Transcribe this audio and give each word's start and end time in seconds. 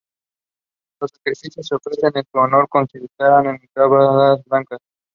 Los 0.99 1.11
sacrificios 1.11 1.53
que 1.57 1.63
se 1.63 1.75
ofrecían 1.75 2.13
en 2.15 2.23
su 2.31 2.39
honor 2.39 2.67
consistían 2.67 3.45
en 3.45 3.69
cabras 3.71 4.43
blancas. 4.45 4.79